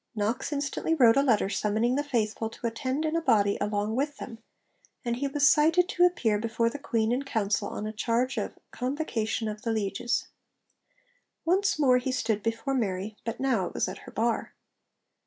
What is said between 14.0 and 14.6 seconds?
bar.